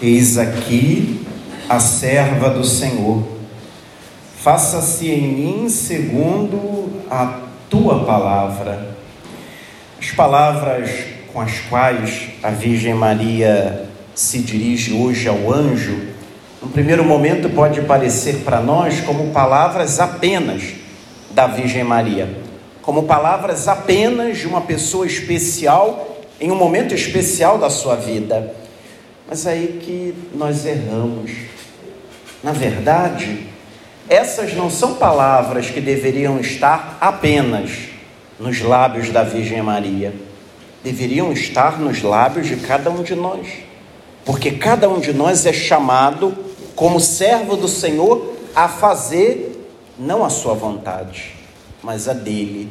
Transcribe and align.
Eis 0.00 0.38
aqui 0.38 1.26
a 1.68 1.80
serva 1.80 2.50
do 2.50 2.64
Senhor. 2.64 3.20
Faça-se 4.36 5.10
em 5.10 5.26
mim 5.26 5.68
segundo 5.68 7.02
a 7.10 7.40
tua 7.68 8.04
palavra. 8.04 8.96
As 10.00 10.12
palavras 10.12 10.88
com 11.32 11.40
as 11.40 11.58
quais 11.68 12.28
a 12.44 12.50
Virgem 12.50 12.94
Maria 12.94 13.88
se 14.14 14.38
dirige 14.38 14.92
hoje 14.92 15.28
ao 15.28 15.52
anjo, 15.52 15.98
no 16.62 16.68
primeiro 16.68 17.04
momento 17.04 17.50
pode 17.50 17.80
parecer 17.80 18.44
para 18.44 18.60
nós 18.60 19.00
como 19.00 19.32
palavras 19.32 19.98
apenas 19.98 20.62
da 21.32 21.48
Virgem 21.48 21.82
Maria, 21.82 22.38
como 22.82 23.02
palavras 23.02 23.66
apenas 23.66 24.38
de 24.38 24.46
uma 24.46 24.60
pessoa 24.60 25.04
especial 25.04 26.20
em 26.40 26.52
um 26.52 26.56
momento 26.56 26.94
especial 26.94 27.58
da 27.58 27.68
sua 27.68 27.96
vida. 27.96 28.67
Mas 29.28 29.46
aí 29.46 29.78
que 29.82 30.14
nós 30.34 30.64
erramos. 30.64 31.30
Na 32.42 32.52
verdade, 32.52 33.46
essas 34.08 34.54
não 34.54 34.70
são 34.70 34.94
palavras 34.94 35.68
que 35.68 35.82
deveriam 35.82 36.40
estar 36.40 36.96
apenas 36.98 37.70
nos 38.40 38.62
lábios 38.62 39.10
da 39.10 39.22
Virgem 39.22 39.60
Maria. 39.60 40.14
Deveriam 40.82 41.30
estar 41.30 41.78
nos 41.78 42.02
lábios 42.02 42.46
de 42.46 42.56
cada 42.56 42.90
um 42.90 43.02
de 43.02 43.14
nós. 43.14 43.46
Porque 44.24 44.52
cada 44.52 44.88
um 44.88 44.98
de 44.98 45.12
nós 45.12 45.44
é 45.44 45.52
chamado, 45.52 46.34
como 46.74 46.98
servo 46.98 47.54
do 47.54 47.68
Senhor, 47.68 48.34
a 48.54 48.66
fazer 48.66 49.68
não 49.98 50.24
a 50.24 50.30
sua 50.30 50.54
vontade, 50.54 51.34
mas 51.82 52.08
a 52.08 52.14
dele. 52.14 52.70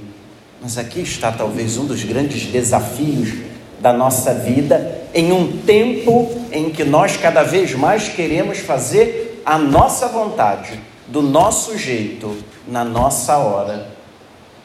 Mas 0.59 0.77
aqui 0.77 1.01
está 1.01 1.31
talvez 1.31 1.77
um 1.77 1.85
dos 1.85 2.03
grandes 2.03 2.47
desafios 2.47 3.33
da 3.79 3.93
nossa 3.93 4.33
vida 4.33 4.96
em 5.17 5.31
um 5.31 5.57
tempo 5.57 6.29
em 6.51 6.69
que 6.69 6.83
nós 6.83 7.17
cada 7.17 7.41
vez 7.41 7.73
mais 7.73 8.07
queremos 8.07 8.59
fazer 8.59 9.41
a 9.43 9.57
nossa 9.57 10.07
vontade, 10.07 10.79
do 11.07 11.23
nosso 11.23 11.75
jeito, 11.75 12.37
na 12.67 12.85
nossa 12.85 13.35
hora. 13.37 13.89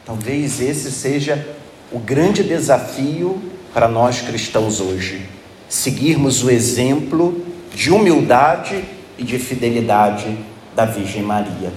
Talvez 0.04 0.60
esse 0.60 0.92
seja 0.92 1.56
o 1.90 1.98
grande 1.98 2.42
desafio 2.42 3.40
para 3.72 3.88
nós 3.88 4.20
cristãos 4.20 4.78
hoje. 4.78 5.26
Seguirmos 5.70 6.44
o 6.44 6.50
exemplo 6.50 7.46
de 7.74 7.90
humildade 7.90 8.84
e 9.16 9.24
de 9.24 9.38
fidelidade 9.38 10.36
da 10.76 10.84
Virgem 10.84 11.22
Maria. 11.22 11.72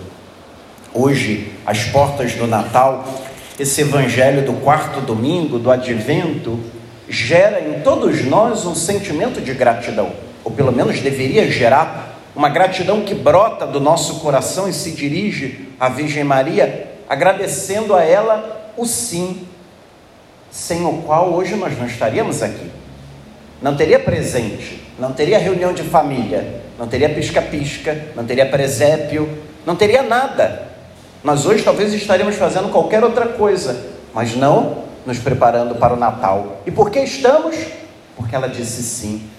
Hoje, 0.94 1.54
às 1.66 1.86
portas 1.86 2.34
do 2.34 2.46
Natal, 2.46 3.08
esse 3.58 3.80
evangelho 3.80 4.46
do 4.46 4.60
quarto 4.60 5.00
domingo 5.00 5.58
do 5.58 5.72
advento 5.72 6.60
gera 7.08 7.60
em 7.62 7.82
todos 7.82 8.24
nós 8.26 8.66
um 8.66 8.76
sentimento 8.76 9.42
de 9.42 9.54
gratidão, 9.54 10.12
ou 10.44 10.52
pelo 10.52 10.72
menos 10.72 11.00
deveria 11.00 11.50
gerar 11.50 12.20
uma 12.36 12.50
gratidão 12.50 13.02
que 13.02 13.14
brota 13.14 13.66
do 13.66 13.80
nosso 13.80 14.20
coração 14.20 14.68
e 14.68 14.74
se 14.74 14.92
dirige 14.92 15.70
à 15.80 15.88
Virgem 15.88 16.24
Maria, 16.24 16.92
agradecendo 17.08 17.96
a 17.96 18.04
ela 18.04 18.72
o 18.76 18.86
sim, 18.86 19.48
sem 20.52 20.86
o 20.86 21.02
qual 21.04 21.34
hoje 21.34 21.56
nós 21.56 21.78
não 21.78 21.86
estaríamos 21.86 22.42
aqui. 22.42 22.70
Não 23.62 23.76
teria 23.76 24.00
presente, 24.00 24.82
não 25.00 25.14
teria 25.14 25.40
reunião 25.40 25.74
de 25.74 25.84
família, 25.84 26.62
não 26.78 26.88
teria 26.88 27.10
pisca-pisca, 27.10 28.10
não 28.16 28.26
teria 28.26 28.46
presépio, 28.46 29.30
não 29.66 29.76
teria 29.76 30.04
nada. 30.04 30.68
Nós 31.24 31.46
hoje 31.46 31.64
talvez 31.64 31.94
estaríamos 31.94 32.36
fazendo 32.36 32.70
qualquer 32.70 33.04
outra 33.04 33.28
coisa, 33.28 33.86
mas 34.14 34.36
não 34.36 34.85
nos 35.06 35.20
preparando 35.20 35.76
para 35.76 35.94
o 35.94 35.98
Natal. 35.98 36.62
E 36.66 36.72
por 36.72 36.90
que 36.90 37.00
estamos? 37.00 37.56
Porque 38.16 38.36
ela 38.36 38.48
disse 38.48 38.82
sim. 38.82 39.30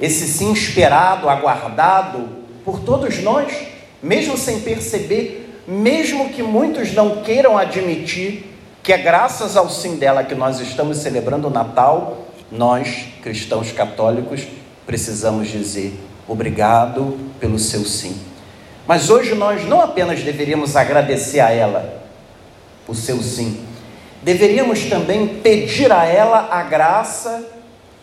Esse 0.00 0.26
sim 0.28 0.52
esperado, 0.52 1.28
aguardado 1.28 2.28
por 2.64 2.80
todos 2.80 3.18
nós, 3.22 3.52
mesmo 4.02 4.36
sem 4.36 4.60
perceber, 4.60 5.62
mesmo 5.66 6.30
que 6.30 6.42
muitos 6.42 6.92
não 6.92 7.22
queiram 7.22 7.58
admitir 7.58 8.54
que 8.82 8.92
é 8.92 8.98
graças 8.98 9.56
ao 9.56 9.68
sim 9.68 9.96
dela 9.96 10.24
que 10.24 10.34
nós 10.34 10.60
estamos 10.60 10.98
celebrando 10.98 11.48
o 11.48 11.50
Natal, 11.50 12.26
nós, 12.50 13.06
cristãos 13.22 13.70
católicos, 13.72 14.46
precisamos 14.86 15.48
dizer 15.48 15.92
obrigado 16.26 17.18
pelo 17.38 17.58
seu 17.58 17.84
sim. 17.84 18.18
Mas 18.86 19.10
hoje 19.10 19.34
nós 19.34 19.66
não 19.66 19.82
apenas 19.82 20.22
deveríamos 20.22 20.76
agradecer 20.76 21.40
a 21.40 21.50
ela 21.50 22.02
o 22.86 22.94
seu 22.94 23.22
sim, 23.22 23.62
deveríamos 24.22 24.84
também 24.86 25.26
pedir 25.26 25.92
a 25.92 26.04
ela 26.04 26.48
a 26.50 26.62
graça 26.62 27.44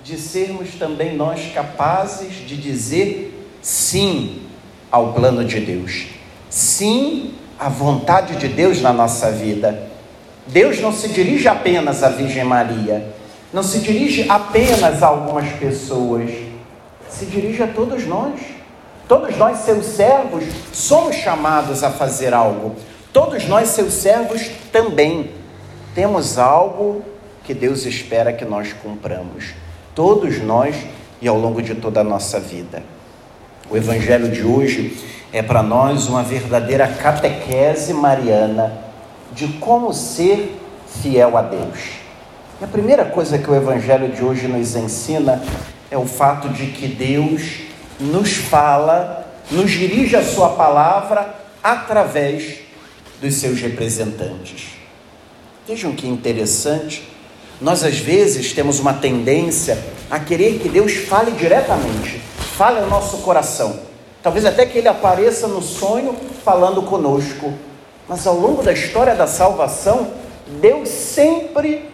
de 0.03 0.17
sermos 0.17 0.75
também 0.75 1.15
nós 1.15 1.51
capazes 1.53 2.33
de 2.45 2.55
dizer 2.55 3.49
sim 3.61 4.43
ao 4.91 5.13
plano 5.13 5.43
de 5.43 5.59
Deus, 5.59 6.05
sim 6.49 7.33
à 7.59 7.69
vontade 7.69 8.35
de 8.35 8.47
Deus 8.47 8.81
na 8.81 8.93
nossa 8.93 9.31
vida. 9.31 9.89
Deus 10.47 10.79
não 10.79 10.93
se 10.93 11.07
dirige 11.07 11.47
apenas 11.47 12.03
à 12.03 12.09
Virgem 12.09 12.43
Maria, 12.43 13.13
não 13.51 13.63
se 13.63 13.79
dirige 13.79 14.29
apenas 14.29 15.01
a 15.01 15.07
algumas 15.07 15.51
pessoas, 15.53 16.29
se 17.09 17.25
dirige 17.25 17.63
a 17.63 17.67
todos 17.67 18.05
nós. 18.05 18.39
Todos 19.07 19.37
nós, 19.37 19.59
seus 19.59 19.85
servos, 19.85 20.43
somos 20.73 21.15
chamados 21.15 21.83
a 21.83 21.91
fazer 21.91 22.33
algo. 22.33 22.75
Todos 23.13 23.47
nós, 23.47 23.69
seus 23.69 23.93
servos, 23.93 24.49
também 24.71 25.29
temos 25.95 26.37
algo 26.37 27.01
que 27.45 27.53
Deus 27.53 27.85
espera 27.85 28.33
que 28.33 28.43
nós 28.43 28.73
cumpramos. 28.73 29.53
Todos 29.95 30.41
nós 30.43 30.75
e 31.21 31.27
ao 31.27 31.37
longo 31.37 31.61
de 31.61 31.73
toda 31.73 32.01
a 32.01 32.03
nossa 32.03 32.37
vida. 32.37 32.83
O 33.69 33.77
Evangelho 33.77 34.29
de 34.29 34.43
hoje 34.43 34.97
é 35.31 35.41
para 35.41 35.63
nós 35.63 36.07
uma 36.07 36.21
verdadeira 36.21 36.85
catequese 36.85 37.93
mariana 37.93 38.77
de 39.31 39.47
como 39.53 39.93
ser 39.93 40.59
fiel 41.01 41.37
a 41.37 41.41
Deus. 41.41 41.79
E 42.59 42.65
a 42.65 42.67
primeira 42.67 43.05
coisa 43.05 43.37
que 43.37 43.49
o 43.49 43.55
Evangelho 43.55 44.09
de 44.09 44.23
hoje 44.23 44.47
nos 44.49 44.75
ensina 44.75 45.41
é 45.89 45.97
o 45.97 46.05
fato 46.05 46.49
de 46.49 46.67
que 46.67 46.87
Deus 46.89 47.61
nos 47.99 48.33
fala, 48.33 49.25
nos 49.49 49.71
dirige 49.71 50.17
a 50.17 50.23
Sua 50.23 50.49
palavra 50.49 51.33
através 51.63 52.59
dos 53.21 53.35
seus 53.35 53.61
representantes. 53.61 54.84
Vejam 55.67 55.95
que 55.95 56.07
interessante. 56.07 57.01
Nós 57.59 57.83
às 57.83 57.97
vezes 57.97 58.53
temos 58.53 58.79
uma 58.79 58.93
tendência 58.93 59.83
a 60.11 60.19
querer 60.19 60.59
que 60.59 60.69
Deus 60.69 60.93
fale 60.93 61.31
diretamente, 61.31 62.21
fale 62.55 62.79
ao 62.79 62.87
nosso 62.87 63.17
coração. 63.19 63.79
Talvez 64.21 64.45
até 64.45 64.63
que 64.67 64.77
ele 64.77 64.87
apareça 64.87 65.47
no 65.47 65.63
sonho 65.63 66.15
falando 66.43 66.83
conosco. 66.83 67.51
Mas 68.07 68.27
ao 68.27 68.35
longo 68.35 68.61
da 68.61 68.73
história 68.73 69.15
da 69.15 69.25
salvação, 69.25 70.13
Deus 70.61 70.87
sempre 70.87 71.89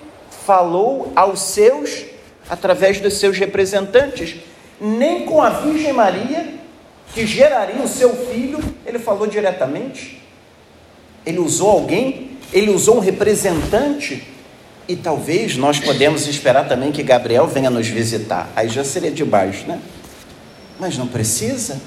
falou 0.45 1.13
aos 1.15 1.39
seus 1.39 2.03
através 2.49 2.99
dos 2.99 3.19
seus 3.19 3.37
representantes. 3.37 4.35
Nem 4.81 5.25
com 5.25 5.41
a 5.41 5.49
Virgem 5.49 5.93
Maria, 5.93 6.55
que 7.13 7.25
geraria 7.25 7.81
o 7.81 7.87
seu 7.87 8.13
filho, 8.13 8.59
ele 8.85 8.99
falou 8.99 9.27
diretamente. 9.27 10.21
Ele 11.25 11.39
usou 11.39 11.69
alguém 11.69 12.30
ele 12.51 12.71
usou 12.71 12.97
um 12.97 12.99
representante 12.99 14.27
e 14.87 14.95
talvez 14.95 15.55
nós 15.55 15.79
podemos 15.79 16.27
esperar 16.27 16.67
também 16.67 16.91
que 16.91 17.01
Gabriel 17.01 17.47
venha 17.47 17.69
nos 17.69 17.87
visitar. 17.87 18.49
Aí 18.55 18.67
já 18.67 18.83
seria 18.83 19.11
de 19.11 19.23
baixo, 19.23 19.65
né? 19.67 19.79
Mas 20.79 20.97
não 20.97 21.07
precisa. 21.07 21.79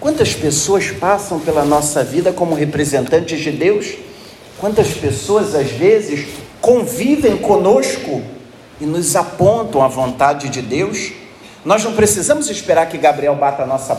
Quantas 0.00 0.32
pessoas 0.32 0.90
passam 0.90 1.38
pela 1.40 1.64
nossa 1.64 2.02
vida 2.02 2.32
como 2.32 2.54
representantes 2.54 3.40
de 3.40 3.50
Deus? 3.50 3.94
Quantas 4.58 4.88
pessoas 4.94 5.54
às 5.54 5.70
vezes 5.70 6.26
convivem 6.60 7.36
conosco 7.36 8.22
e 8.80 8.86
nos 8.86 9.14
apontam 9.16 9.82
a 9.82 9.88
vontade 9.88 10.48
de 10.48 10.62
Deus? 10.62 11.12
Nós 11.64 11.84
não 11.84 11.94
precisamos 11.94 12.48
esperar 12.48 12.88
que 12.88 12.96
Gabriel 12.96 13.34
bata 13.34 13.62
a 13.62 13.66
nossa 13.66 13.94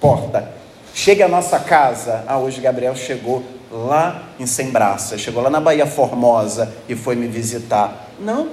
porta, 0.00 0.52
chegue 0.94 1.22
à 1.22 1.28
nossa 1.28 1.58
casa. 1.58 2.24
Ah, 2.26 2.38
hoje 2.38 2.60
Gabriel 2.60 2.94
chegou 2.94 3.42
lá 3.70 4.30
em 4.38 4.46
Sembraça, 4.46 5.18
chegou 5.18 5.42
lá 5.42 5.50
na 5.50 5.60
Bahia 5.60 5.86
Formosa 5.86 6.72
e 6.88 6.94
foi 6.94 7.16
me 7.16 7.26
visitar. 7.26 8.10
Não. 8.20 8.48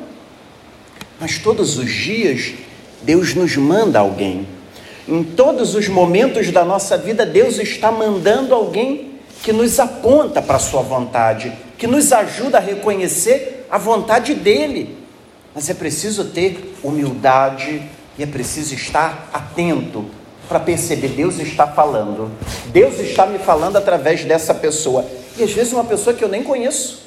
Mas 1.19 1.37
todos 1.37 1.77
os 1.77 1.91
dias 1.91 2.53
Deus 3.01 3.33
nos 3.35 3.55
manda 3.57 3.99
alguém. 3.99 4.47
Em 5.07 5.23
todos 5.23 5.75
os 5.75 5.87
momentos 5.87 6.51
da 6.51 6.63
nossa 6.63 6.97
vida, 6.97 7.25
Deus 7.25 7.59
está 7.59 7.91
mandando 7.91 8.55
alguém 8.55 9.19
que 9.43 9.51
nos 9.51 9.79
aponta 9.79 10.41
para 10.41 10.55
a 10.55 10.59
sua 10.59 10.81
vontade, 10.81 11.51
que 11.77 11.85
nos 11.85 12.13
ajuda 12.13 12.57
a 12.57 12.61
reconhecer 12.61 13.67
a 13.69 13.77
vontade 13.77 14.33
dele. 14.33 14.97
Mas 15.53 15.69
é 15.69 15.73
preciso 15.73 16.25
ter 16.25 16.75
humildade 16.81 17.83
e 18.17 18.23
é 18.23 18.25
preciso 18.25 18.73
estar 18.73 19.29
atento 19.33 20.05
para 20.47 20.59
perceber, 20.59 21.09
Deus 21.09 21.39
está 21.39 21.67
falando. 21.67 22.31
Deus 22.67 22.99
está 22.99 23.25
me 23.25 23.39
falando 23.39 23.77
através 23.77 24.23
dessa 24.25 24.53
pessoa. 24.53 25.05
E 25.37 25.43
às 25.43 25.51
vezes 25.51 25.73
uma 25.73 25.83
pessoa 25.83 26.15
que 26.15 26.23
eu 26.23 26.29
nem 26.29 26.43
conheço, 26.43 27.03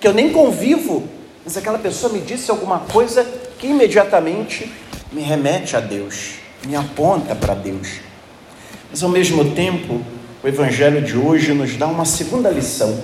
que 0.00 0.06
eu 0.06 0.12
nem 0.12 0.30
convivo, 0.32 1.04
mas 1.44 1.56
aquela 1.56 1.78
pessoa 1.78 2.12
me 2.12 2.20
disse 2.20 2.50
alguma 2.50 2.80
coisa 2.80 3.26
que 3.58 3.66
imediatamente 3.68 4.72
me 5.12 5.22
remete 5.22 5.76
a 5.76 5.80
Deus. 5.80 6.34
me 6.66 6.74
aponta 6.74 7.34
para 7.34 7.54
Deus. 7.54 8.00
Mas 8.90 9.02
ao 9.02 9.08
mesmo 9.10 9.54
tempo, 9.54 10.00
o 10.42 10.48
Evangelho 10.48 11.02
de 11.02 11.16
hoje 11.16 11.52
nos 11.52 11.76
dá 11.76 11.86
uma 11.86 12.04
segunda 12.04 12.48
lição. 12.48 13.02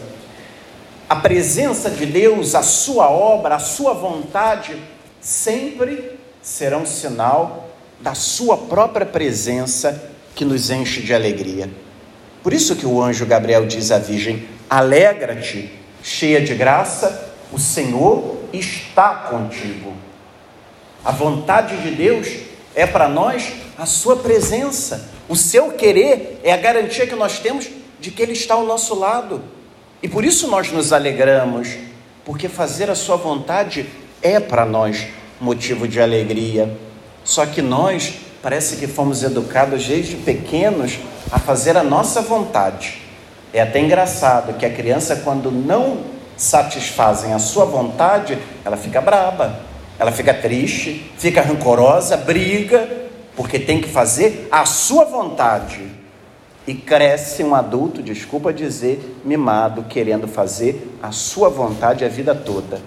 A 1.09 1.17
presença 1.17 1.91
de 1.91 2.07
Deus, 2.07 2.55
a 2.55 2.63
sua 2.63 3.11
obra, 3.11 3.57
a 3.57 3.59
sua 3.59 3.93
vontade, 3.93 4.77
sempre 5.21 6.19
serão 6.41 6.87
sinal 6.87 7.70
da 8.01 8.15
sua 8.15 8.57
própria 8.57 9.07
presença 9.07 10.11
que 10.35 10.45
nos 10.45 10.71
enche 10.71 11.03
de 11.03 11.15
alegria. 11.15 11.71
Por 12.43 12.53
isso 12.53 12.77
que 12.77 12.87
o 12.87 13.03
anjo 13.03 13.27
Gabriel 13.27 13.67
diz 13.67 13.91
à 13.91 13.99
Virgem: 13.99 14.49
Alegra-te, 14.69 15.71
cheia 16.03 16.41
de 16.41 16.55
graça, 16.55 17.35
o 17.53 17.59
Senhor 17.59 18.39
está 18.53 19.15
contigo. 19.15 19.93
A 21.05 21.13
vontade 21.13 21.77
de 21.83 21.91
Deus 21.91 22.29
é 22.75 22.87
para 22.87 23.09
nós 23.09 23.53
a 23.77 23.87
sua 23.87 24.17
presença. 24.17 25.11
O 25.29 25.37
seu 25.37 25.73
querer 25.73 26.41
é 26.43 26.53
a 26.53 26.57
garantia 26.57 27.07
que 27.07 27.15
nós 27.15 27.39
temos 27.39 27.69
de 27.99 28.11
que 28.11 28.23
Ele 28.23 28.33
está 28.33 28.55
ao 28.55 28.65
nosso 28.65 28.95
lado. 28.95 29.43
E 30.03 30.09
por 30.09 30.25
isso 30.25 30.49
nós 30.49 30.73
nos 30.73 30.93
alegramos, 30.93 31.69
porque 32.25 32.49
fazer 32.49 32.91
a 32.91 32.95
sua 32.95 33.17
vontade 33.17 33.87
é 34.23 34.41
para 34.41 34.65
nós 34.65 35.07
motivo 35.41 35.87
de 35.87 36.01
alegria. 36.01 36.75
Só 37.25 37.47
que 37.47 37.63
nós 37.63 38.15
parece 38.43 38.77
que 38.77 38.87
fomos 38.87 39.23
educados 39.23 39.87
desde 39.87 40.17
pequenos 40.17 40.99
a 41.31 41.39
fazer 41.39 41.77
a 41.77 41.83
nossa 41.83 42.23
vontade. 42.23 43.03
É 43.53 43.61
até 43.61 43.81
engraçado 43.81 44.57
que 44.57 44.65
a 44.65 44.71
criança, 44.73 45.17
quando 45.17 45.51
não 45.51 45.99
satisfazem 46.37 47.35
a 47.35 47.39
sua 47.39 47.65
vontade, 47.65 48.39
ela 48.65 48.77
fica 48.77 49.01
braba, 49.01 49.61
ela 49.99 50.11
fica 50.11 50.33
triste, 50.33 51.13
fica 51.19 51.43
rancorosa, 51.43 52.17
briga, 52.17 52.89
porque 53.37 53.59
tem 53.59 53.81
que 53.81 53.89
fazer 53.89 54.49
a 54.51 54.65
sua 54.65 55.05
vontade. 55.05 56.01
E 56.67 56.75
cresce 56.75 57.43
um 57.43 57.55
adulto, 57.55 58.03
desculpa 58.03 58.53
dizer, 58.53 59.21
mimado, 59.25 59.85
querendo 59.85 60.29
fazer 60.29 60.97
a 61.03 61.11
sua 61.11 61.49
vontade 61.49 62.05
a 62.05 62.09
vida 62.09 62.35
toda. 62.35 62.81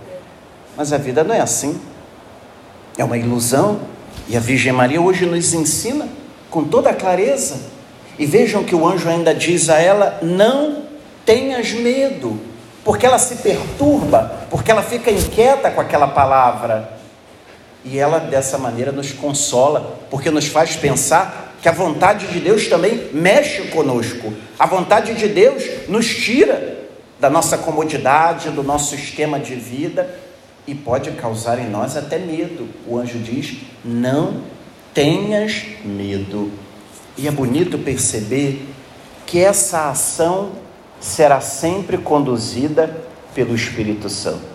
Mas 0.77 0.93
a 0.93 0.97
vida 0.97 1.23
não 1.23 1.35
é 1.35 1.41
assim. 1.41 1.79
É 2.97 3.03
uma 3.03 3.17
ilusão. 3.17 3.79
E 4.27 4.37
a 4.37 4.39
Virgem 4.39 4.71
Maria 4.71 5.01
hoje 5.01 5.25
nos 5.25 5.53
ensina 5.53 6.07
com 6.49 6.63
toda 6.63 6.89
a 6.89 6.93
clareza. 6.93 7.59
E 8.17 8.25
vejam 8.25 8.63
que 8.63 8.75
o 8.75 8.87
anjo 8.87 9.09
ainda 9.09 9.33
diz 9.33 9.69
a 9.69 9.79
ela: 9.79 10.19
não 10.21 10.83
tenhas 11.25 11.71
medo, 11.71 12.39
porque 12.83 13.05
ela 13.05 13.17
se 13.17 13.37
perturba, 13.37 14.47
porque 14.49 14.71
ela 14.71 14.83
fica 14.83 15.11
inquieta 15.11 15.71
com 15.71 15.81
aquela 15.81 16.07
palavra. 16.07 16.97
E 17.83 17.99
ela 17.99 18.19
dessa 18.19 18.57
maneira 18.57 18.91
nos 18.91 19.11
consola, 19.11 19.99
porque 20.09 20.29
nos 20.29 20.47
faz 20.47 20.75
pensar 20.75 21.55
que 21.61 21.67
a 21.67 21.71
vontade 21.71 22.27
de 22.27 22.39
Deus 22.39 22.67
também 22.67 23.09
mexe 23.13 23.63
conosco. 23.67 24.33
A 24.57 24.65
vontade 24.65 25.13
de 25.15 25.27
Deus 25.27 25.63
nos 25.89 26.07
tira 26.07 26.77
da 27.19 27.29
nossa 27.29 27.57
comodidade, 27.57 28.49
do 28.49 28.63
nosso 28.63 28.95
esquema 28.95 29.39
de 29.39 29.55
vida 29.55 30.23
e 30.67 30.73
pode 30.73 31.11
causar 31.11 31.59
em 31.59 31.69
nós 31.69 31.97
até 31.97 32.17
medo. 32.17 32.67
O 32.87 32.97
anjo 32.97 33.19
diz: 33.19 33.57
Não 33.83 34.41
tenhas 34.93 35.63
medo. 35.83 36.51
E 37.17 37.27
é 37.27 37.31
bonito 37.31 37.77
perceber 37.77 38.67
que 39.25 39.39
essa 39.39 39.89
ação 39.89 40.51
será 40.99 41.41
sempre 41.41 41.97
conduzida 41.97 43.03
pelo 43.35 43.55
Espírito 43.55 44.09
Santo. 44.09 44.53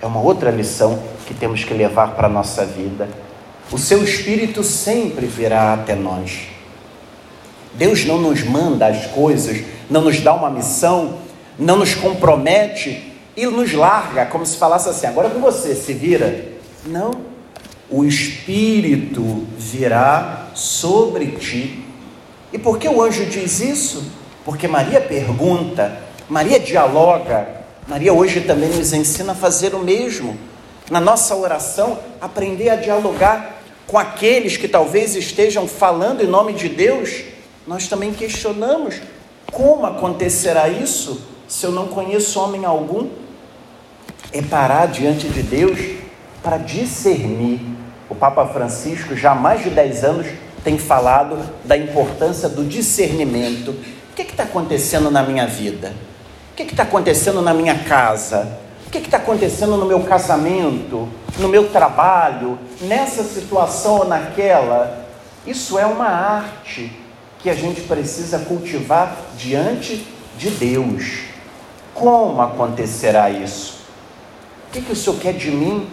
É 0.00 0.06
uma 0.06 0.20
outra 0.20 0.50
lição 0.50 1.02
que 1.26 1.34
temos 1.34 1.64
que 1.64 1.74
levar 1.74 2.14
para 2.14 2.26
a 2.26 2.30
nossa 2.30 2.64
vida. 2.64 3.08
O 3.72 3.78
seu 3.78 4.04
Espírito 4.04 4.62
sempre 4.62 5.26
virá 5.26 5.74
até 5.74 5.94
nós. 5.94 6.48
Deus 7.74 8.04
não 8.04 8.18
nos 8.18 8.42
manda 8.42 8.86
as 8.86 9.06
coisas, 9.06 9.62
não 9.90 10.02
nos 10.02 10.20
dá 10.20 10.34
uma 10.34 10.50
missão, 10.50 11.18
não 11.58 11.76
nos 11.76 11.94
compromete 11.94 13.15
e 13.36 13.46
nos 13.46 13.72
larga, 13.72 14.26
como 14.26 14.46
se 14.46 14.56
falasse 14.56 14.88
assim: 14.88 15.06
agora 15.06 15.28
com 15.28 15.40
você, 15.40 15.74
se 15.74 15.92
vira. 15.92 16.46
Não. 16.86 17.10
O 17.90 18.04
Espírito 18.04 19.46
virá 19.56 20.48
sobre 20.54 21.26
ti. 21.32 21.84
E 22.52 22.58
por 22.58 22.78
que 22.78 22.88
o 22.88 23.02
anjo 23.02 23.26
diz 23.26 23.60
isso? 23.60 24.10
Porque 24.44 24.66
Maria 24.66 25.00
pergunta, 25.00 26.00
Maria 26.28 26.58
dialoga. 26.58 27.54
Maria 27.86 28.12
hoje 28.12 28.40
também 28.40 28.70
nos 28.70 28.92
ensina 28.92 29.32
a 29.32 29.34
fazer 29.34 29.74
o 29.74 29.78
mesmo. 29.78 30.36
Na 30.90 31.00
nossa 31.00 31.36
oração, 31.36 31.98
aprender 32.20 32.70
a 32.70 32.76
dialogar 32.76 33.60
com 33.86 33.98
aqueles 33.98 34.56
que 34.56 34.66
talvez 34.66 35.14
estejam 35.14 35.68
falando 35.68 36.22
em 36.22 36.26
nome 36.26 36.52
de 36.52 36.68
Deus. 36.68 37.22
Nós 37.66 37.86
também 37.86 38.12
questionamos 38.12 39.00
como 39.52 39.86
acontecerá 39.86 40.68
isso 40.68 41.20
se 41.46 41.64
eu 41.64 41.70
não 41.70 41.86
conheço 41.86 42.40
homem 42.40 42.64
algum 42.64 43.08
é 44.38 44.42
parar 44.42 44.86
diante 44.86 45.28
de 45.28 45.42
Deus 45.42 45.78
para 46.42 46.58
discernir. 46.58 47.60
O 48.08 48.14
Papa 48.14 48.46
Francisco, 48.46 49.16
já 49.16 49.32
há 49.32 49.34
mais 49.34 49.62
de 49.62 49.70
10 49.70 50.04
anos, 50.04 50.26
tem 50.62 50.78
falado 50.78 51.38
da 51.64 51.76
importância 51.76 52.48
do 52.48 52.64
discernimento. 52.64 53.70
O 53.70 54.14
que 54.14 54.22
está 54.22 54.42
acontecendo 54.42 55.10
na 55.10 55.22
minha 55.22 55.46
vida? 55.46 55.92
O 56.52 56.56
que 56.56 56.62
está 56.62 56.82
acontecendo 56.82 57.40
na 57.42 57.54
minha 57.54 57.78
casa? 57.80 58.58
O 58.86 58.90
que 58.90 58.98
está 58.98 59.16
acontecendo 59.16 59.76
no 59.76 59.86
meu 59.86 60.00
casamento, 60.00 61.08
no 61.38 61.48
meu 61.48 61.68
trabalho, 61.68 62.58
nessa 62.82 63.22
situação 63.24 63.98
ou 63.98 64.04
naquela? 64.06 65.06
Isso 65.46 65.78
é 65.78 65.86
uma 65.86 66.06
arte 66.06 66.92
que 67.40 67.50
a 67.50 67.54
gente 67.54 67.82
precisa 67.82 68.40
cultivar 68.40 69.16
diante 69.36 70.06
de 70.38 70.50
Deus. 70.50 71.22
Como 71.94 72.40
acontecerá 72.40 73.30
isso? 73.30 73.75
Que, 74.76 74.82
que 74.82 74.92
o 74.92 74.96
Senhor 74.96 75.18
quer 75.18 75.32
de 75.32 75.50
mim? 75.50 75.86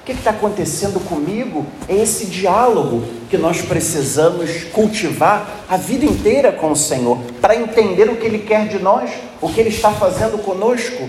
O 0.00 0.04
que 0.06 0.12
está 0.12 0.30
acontecendo 0.30 0.98
comigo? 0.98 1.66
É 1.86 1.94
esse 1.94 2.24
diálogo 2.24 3.04
que 3.28 3.36
nós 3.36 3.60
precisamos 3.60 4.64
cultivar 4.72 5.66
a 5.68 5.76
vida 5.76 6.06
inteira 6.06 6.50
com 6.50 6.72
o 6.72 6.76
Senhor, 6.76 7.18
para 7.38 7.54
entender 7.54 8.08
o 8.08 8.16
que 8.16 8.24
Ele 8.24 8.38
quer 8.38 8.66
de 8.66 8.78
nós, 8.78 9.10
o 9.42 9.52
que 9.52 9.60
Ele 9.60 9.68
está 9.68 9.90
fazendo 9.90 10.38
conosco, 10.38 11.06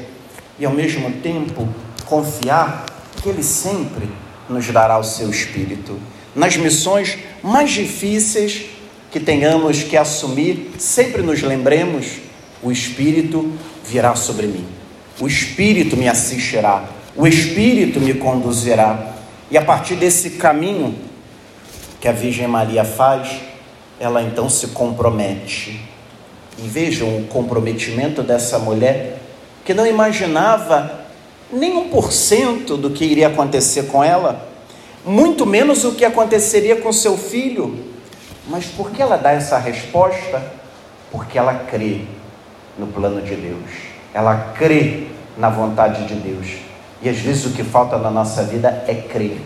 e 0.60 0.66
ao 0.66 0.74
mesmo 0.74 1.10
tempo 1.22 1.70
confiar 2.06 2.86
que 3.24 3.30
Ele 3.30 3.44
sempre 3.44 4.10
nos 4.50 4.68
dará 4.68 5.00
o 5.00 5.04
seu 5.04 5.30
Espírito. 5.30 5.98
Nas 6.36 6.58
missões 6.58 7.18
mais 7.42 7.72
difíceis 7.72 8.66
que 9.10 9.22
tenhamos 9.22 9.84
que 9.84 9.96
assumir, 9.96 10.74
sempre 10.78 11.22
nos 11.22 11.42
lembremos: 11.42 12.18
o 12.62 12.70
Espírito 12.70 13.50
virá 13.86 14.16
sobre 14.16 14.48
mim 14.48 14.79
o 15.20 15.28
Espírito 15.28 15.98
me 15.98 16.08
assistirá, 16.08 16.86
o 17.16 17.28
Espírito 17.28 18.00
me 18.00 18.14
conduzirá. 18.14 19.16
E 19.52 19.58
a 19.58 19.62
partir 19.62 19.96
desse 19.96 20.32
caminho 20.32 20.96
que 22.00 22.08
a 22.08 22.12
Virgem 22.12 22.48
Maria 22.48 22.86
faz, 22.86 23.42
ela 24.00 24.22
então 24.22 24.50
se 24.50 24.68
compromete. 24.68 25.82
E 26.58 26.68
vejam 26.68 27.18
o 27.18 27.26
comprometimento 27.26 28.24
dessa 28.24 28.58
mulher 28.60 29.20
que 29.66 29.74
não 29.74 29.86
imaginava 29.86 31.06
nem 31.52 31.76
um 31.76 31.90
por 31.90 32.12
cento 32.12 32.78
do 32.78 32.92
que 32.92 33.04
iria 33.04 33.28
acontecer 33.28 33.88
com 33.88 34.04
ela, 34.04 34.48
muito 35.06 35.46
menos 35.46 35.84
o 35.84 35.96
que 35.96 36.06
aconteceria 36.06 36.78
com 36.78 36.94
seu 36.94 37.18
filho. 37.18 37.86
Mas 38.48 38.66
por 38.66 38.92
que 38.92 39.02
ela 39.02 39.18
dá 39.18 39.32
essa 39.32 39.58
resposta? 39.58 40.54
Porque 41.12 41.38
ela 41.38 41.66
crê 41.70 42.02
no 42.78 42.88
plano 42.88 43.22
de 43.22 43.36
Deus 43.36 43.90
ela 44.14 44.54
crê 44.58 45.08
na 45.40 45.50
vontade 45.50 46.06
de 46.06 46.16
Deus. 46.16 46.48
E 47.02 47.08
às 47.08 47.18
vezes 47.18 47.46
o 47.46 47.52
que 47.52 47.64
falta 47.64 47.98
na 47.98 48.12
nossa 48.12 48.44
vida 48.44 48.84
é 48.86 48.94
crer, 48.94 49.40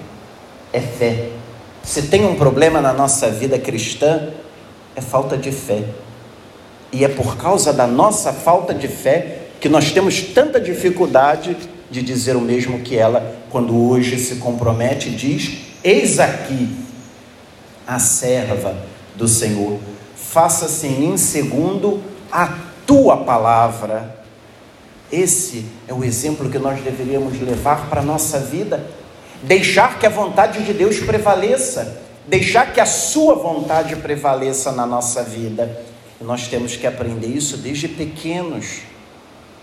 é 0.74 0.82
fé. 0.82 1.30
Se 1.84 2.04
tem 2.04 2.26
um 2.26 2.36
problema 2.36 2.82
na 2.82 2.92
nossa 2.92 3.30
vida 3.30 3.60
cristã, 3.60 4.30
é 4.96 5.02
falta 5.02 5.38
de 5.38 5.52
fé. 5.52 5.84
E 6.92 7.06
é 7.06 7.08
por 7.08 7.38
causa 7.38 7.72
da 7.72 7.86
nossa 7.86 8.34
falta 8.34 8.74
de 8.74 8.88
fé 8.88 9.40
que 9.60 9.70
nós 9.70 9.92
temos 9.92 10.22
tanta 10.22 10.60
dificuldade 10.60 11.56
de 11.90 12.02
dizer 12.02 12.36
o 12.36 12.42
mesmo 12.42 12.80
que 12.80 12.98
ela, 12.98 13.36
quando 13.52 13.90
hoje 13.90 14.18
se 14.18 14.38
compromete 14.38 15.10
e 15.10 15.16
diz: 15.16 15.60
Eis 15.84 16.20
aqui 16.20 16.76
a 17.86 18.00
serva 18.00 18.76
do 19.16 19.28
Senhor, 19.28 19.80
faça-se 20.16 20.88
em 20.88 21.00
mim 21.00 21.18
segundo 21.18 22.02
a 22.32 22.58
tua 22.86 23.18
palavra. 23.18 24.23
Esse 25.14 25.64
é 25.88 25.94
o 25.94 26.04
exemplo 26.04 26.50
que 26.50 26.58
nós 26.58 26.82
deveríamos 26.82 27.40
levar 27.40 27.88
para 27.88 28.02
a 28.02 28.04
nossa 28.04 28.40
vida. 28.40 28.84
Deixar 29.44 30.00
que 30.00 30.08
a 30.08 30.10
vontade 30.10 30.64
de 30.64 30.74
Deus 30.74 30.98
prevaleça, 31.02 32.02
deixar 32.28 32.74
que 32.74 32.82
a 32.82 32.86
Sua 32.88 33.36
vontade 33.36 33.96
prevaleça 33.98 34.72
na 34.72 34.88
nossa 34.88 35.22
vida. 35.22 35.84
E 36.20 36.24
nós 36.24 36.48
temos 36.48 36.76
que 36.76 36.88
aprender 36.88 37.28
isso 37.28 37.58
desde 37.58 37.88
pequenos, 37.88 38.80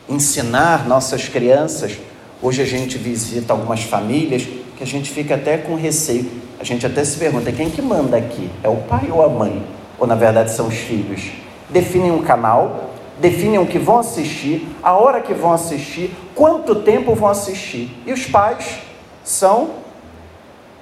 ensinar 0.08 0.86
nossas 0.86 1.28
crianças. 1.28 1.98
Hoje 2.40 2.62
a 2.62 2.66
gente 2.66 2.96
visita 2.96 3.52
algumas 3.52 3.82
famílias 3.82 4.46
que 4.76 4.84
a 4.84 4.86
gente 4.86 5.10
fica 5.10 5.34
até 5.34 5.58
com 5.58 5.74
receio. 5.74 6.30
A 6.60 6.64
gente 6.64 6.86
até 6.86 7.04
se 7.04 7.18
pergunta: 7.18 7.50
quem 7.50 7.70
que 7.70 7.82
manda 7.82 8.16
aqui? 8.16 8.48
É 8.62 8.68
o 8.68 8.76
pai 8.76 9.10
ou 9.10 9.20
a 9.20 9.28
mãe? 9.28 9.66
Ou 9.98 10.06
na 10.06 10.14
verdade 10.14 10.52
são 10.52 10.68
os 10.68 10.76
filhos? 10.76 11.32
Definem 11.68 12.12
um 12.12 12.22
canal, 12.22 12.89
definem 13.20 13.58
o 13.58 13.66
que 13.66 13.78
vão 13.78 13.98
assistir, 13.98 14.66
a 14.82 14.96
hora 14.96 15.20
que 15.20 15.34
vão 15.34 15.52
assistir, 15.52 16.10
quanto 16.34 16.76
tempo 16.76 17.14
vão 17.14 17.28
assistir. 17.28 17.94
E 18.06 18.12
os 18.12 18.24
pais 18.24 18.78
são, 19.22 19.70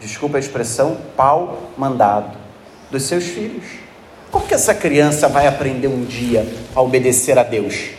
desculpa 0.01 0.39
a 0.39 0.41
expressão, 0.41 0.97
pau 1.17 1.59
mandado 1.77 2.39
dos 2.91 3.03
seus 3.03 3.25
filhos. 3.25 3.65
Como 4.31 4.47
que 4.47 4.55
essa 4.55 4.75
criança 4.75 5.29
vai 5.29 5.47
aprender 5.47 5.89
um 5.89 6.05
dia 6.05 6.47
a 6.75 6.81
obedecer 6.81 7.39
a 7.39 7.43
Deus? 7.43 7.91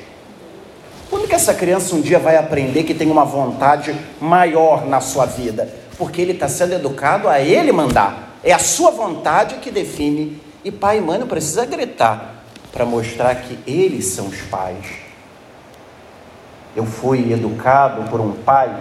Quando 1.10 1.28
que 1.28 1.36
essa 1.36 1.54
criança 1.54 1.96
um 1.96 2.02
dia 2.02 2.20
vai 2.20 2.38
aprender 2.38 2.84
que 2.84 2.94
tem 2.94 3.10
uma 3.10 3.26
vontade 3.26 3.96
maior 4.22 4.86
na 4.86 5.02
sua 5.02 5.26
vida? 5.26 5.68
Porque 5.98 6.22
ele 6.22 6.34
está 6.34 6.48
sendo 6.48 6.74
educado 6.74 7.28
a 7.28 7.42
ele 7.42 7.72
mandar. 7.72 8.38
É 8.44 8.54
a 8.54 8.60
sua 8.60 8.92
vontade 8.92 9.56
que 9.56 9.72
define. 9.72 10.40
E 10.64 10.72
pai 10.72 11.00
e 11.00 11.02
mãe 11.02 11.18
não 11.18 11.28
precisa 11.28 11.66
gritar 11.66 12.39
para 12.72 12.86
mostrar 12.86 13.36
que 13.36 13.58
eles 13.66 14.06
são 14.06 14.28
os 14.28 14.42
pais. 14.42 14.86
Eu 16.76 16.86
fui 16.86 17.34
educado 17.34 18.10
por 18.10 18.22
um 18.22 18.32
pai 18.32 18.76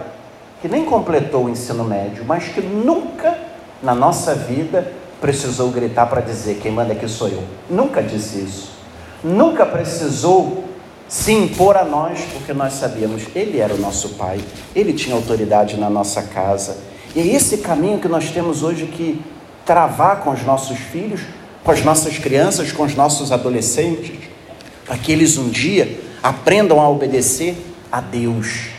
que 0.61 0.67
nem 0.67 0.85
completou 0.85 1.45
o 1.45 1.49
ensino 1.49 1.83
médio, 1.83 2.23
mas 2.25 2.49
que 2.49 2.61
nunca 2.61 3.37
na 3.81 3.95
nossa 3.95 4.35
vida 4.35 4.91
precisou 5.19 5.71
gritar 5.71 6.05
para 6.07 6.21
dizer: 6.21 6.59
quem 6.61 6.71
manda 6.71 6.93
aqui 6.93 7.07
sou 7.07 7.27
eu. 7.27 7.43
Nunca 7.69 8.01
disse 8.01 8.39
isso. 8.39 8.71
Nunca 9.23 9.65
precisou 9.65 10.65
se 11.07 11.33
impor 11.33 11.75
a 11.75 11.83
nós, 11.83 12.21
porque 12.31 12.53
nós 12.53 12.73
sabíamos, 12.73 13.23
ele 13.33 13.59
era 13.59 13.73
o 13.73 13.79
nosso 13.79 14.09
pai, 14.09 14.39
ele 14.75 14.93
tinha 14.93 15.15
autoridade 15.15 15.75
na 15.75 15.89
nossa 15.89 16.21
casa. 16.21 16.77
E 17.15 17.19
é 17.19 17.25
esse 17.25 17.57
caminho 17.57 17.99
que 17.99 18.07
nós 18.07 18.29
temos 18.29 18.61
hoje 18.61 18.85
que 18.85 19.19
travar 19.65 20.21
com 20.21 20.29
os 20.29 20.43
nossos 20.43 20.77
filhos, 20.77 21.21
com 21.69 21.73
as 21.73 21.83
nossas 21.83 22.17
crianças, 22.17 22.71
com 22.71 22.81
os 22.81 22.95
nossos 22.95 23.31
adolescentes, 23.31 24.27
para 24.87 24.97
que 24.97 25.11
eles 25.11 25.37
um 25.37 25.49
dia 25.49 25.99
aprendam 26.23 26.81
a 26.81 26.89
obedecer 26.89 27.55
a 27.91 28.01
Deus, 28.01 28.69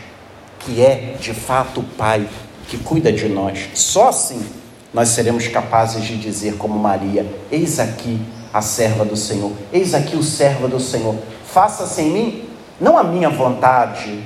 que 0.59 0.81
é 0.81 1.15
de 1.17 1.33
fato 1.33 1.79
o 1.79 1.83
Pai 1.83 2.27
que 2.67 2.77
cuida 2.77 3.09
de 3.09 3.29
nós. 3.29 3.69
Só 3.73 4.09
assim 4.09 4.45
nós 4.93 5.07
seremos 5.07 5.47
capazes 5.47 6.03
de 6.03 6.17
dizer, 6.17 6.57
como 6.57 6.77
Maria: 6.77 7.25
Eis 7.49 7.79
aqui 7.79 8.19
a 8.53 8.61
serva 8.61 9.05
do 9.05 9.15
Senhor, 9.15 9.53
eis 9.71 9.93
aqui 9.93 10.17
o 10.17 10.23
servo 10.23 10.67
do 10.67 10.81
Senhor, 10.81 11.15
faça-se 11.45 12.01
em 12.01 12.11
mim, 12.11 12.43
não 12.77 12.97
a 12.97 13.05
minha 13.05 13.29
vontade, 13.29 14.21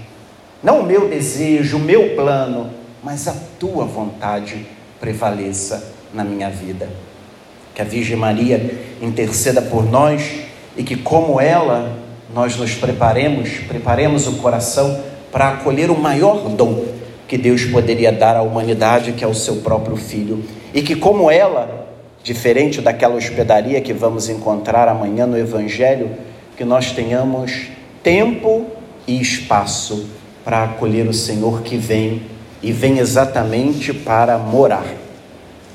não 0.64 0.80
o 0.80 0.84
meu 0.84 1.08
desejo, 1.08 1.78
o 1.78 1.82
meu 1.82 2.16
plano, 2.16 2.72
mas 3.04 3.28
a 3.28 3.36
tua 3.60 3.86
vontade 3.86 4.66
prevaleça 5.00 5.94
na 6.12 6.24
minha 6.24 6.50
vida. 6.50 6.90
Que 7.76 7.82
a 7.82 7.86
Virgem 7.86 8.18
Maria 8.18 8.80
interceda 9.02 9.62
por 9.62 9.86
nós 9.88 10.24
e 10.76 10.84
que, 10.84 10.96
como 10.96 11.40
ela, 11.40 11.96
nós 12.34 12.58
nos 12.58 12.74
preparemos, 12.74 13.50
preparemos 13.68 14.26
o 14.26 14.38
coração 14.38 15.00
para 15.32 15.50
acolher 15.50 15.92
o 15.92 15.98
maior 15.98 16.50
dom 16.50 16.86
que 17.28 17.38
Deus 17.38 17.66
poderia 17.66 18.12
dar 18.12 18.36
à 18.36 18.42
humanidade, 18.42 19.14
que 19.14 19.24
é 19.24 19.28
o 19.28 19.34
seu 19.34 19.58
próprio 19.58 19.96
filho. 19.96 20.44
E 20.74 20.82
que, 20.82 20.96
como 20.96 21.30
ela, 21.30 21.88
diferente 22.24 22.82
daquela 22.82 23.16
hospedaria 23.16 23.82
que 23.82 23.94
vamos 23.94 24.30
encontrar 24.30 24.88
amanhã 24.88 25.26
no 25.26 25.38
Evangelho, 25.38 26.12
que 26.56 26.64
nós 26.64 26.92
tenhamos 26.92 27.68
tempo 28.04 28.66
e 29.08 29.20
espaço 29.20 30.08
para 30.44 30.64
acolher 30.64 31.08
o 31.08 31.14
Senhor 31.14 31.62
que 31.62 31.78
vem 31.78 32.22
e 32.62 32.72
vem 32.72 33.00
exatamente 33.00 33.94
para 33.94 34.38
morar 34.38 34.86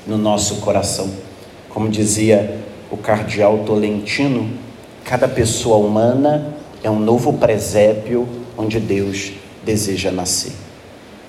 no 0.07 0.17
nosso 0.17 0.57
coração. 0.57 1.30
Como 1.73 1.89
dizia 1.89 2.59
o 2.89 2.97
cardeal 2.97 3.59
Tolentino, 3.59 4.51
cada 5.05 5.27
pessoa 5.27 5.77
humana 5.77 6.53
é 6.83 6.89
um 6.89 6.99
novo 6.99 7.33
presépio 7.33 8.27
onde 8.57 8.79
Deus 8.79 9.31
deseja 9.63 10.11
nascer. 10.11 10.53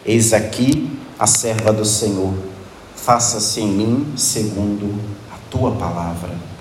Eis 0.05 0.33
aqui 0.33 0.91
a 1.19 1.27
serva 1.27 1.73
do 1.73 1.85
Senhor, 1.85 2.35
faça-se 2.97 3.61
em 3.61 3.69
mim 3.69 4.13
segundo 4.17 4.93
a 5.33 5.37
tua 5.49 5.71
palavra. 5.73 6.52